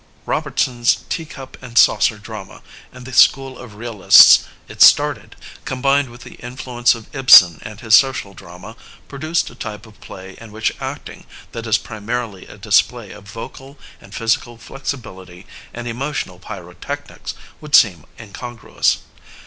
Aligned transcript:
Robertson 0.25 0.81
^s 0.81 1.07
tea 1.09 1.25
cup 1.27 1.61
and 1.61 1.77
saucer 1.77 2.17
drama 2.17 2.63
and 2.91 3.05
the 3.05 3.13
school 3.13 3.55
of 3.55 3.75
realists 3.75 4.45
it 4.67 4.81
started, 4.81 5.35
combined 5.63 6.09
with 6.09 6.21
the 6.23 6.37
influ 6.37 6.79
ence 6.79 6.95
of 6.95 7.05
Ibsen 7.15 7.59
and 7.61 7.81
his 7.81 7.93
social 7.93 8.33
drama, 8.33 8.75
produced 9.07 9.47
a 9.51 9.53
type 9.53 9.85
of 9.85 10.01
play 10.01 10.39
in 10.41 10.51
which 10.51 10.73
acting 10.81 11.27
that 11.51 11.67
is 11.67 11.77
primarily 11.77 12.47
a 12.47 12.57
display 12.57 13.11
of 13.11 13.25
vocal 13.25 13.77
and 14.01 14.15
physical 14.15 14.57
flexibility 14.57 15.45
and 15.71 15.87
emotional 15.87 16.39
pyro 16.39 16.73
technics 16.73 17.35
would 17.61 17.75
seem 17.75 18.03
incongruous. 18.19 19.01